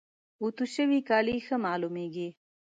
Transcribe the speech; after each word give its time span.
اوتو 0.41 0.63
شوي 0.75 0.99
کالي 1.09 1.35
ښه 1.45 1.55
معلوميږي. 1.65 2.29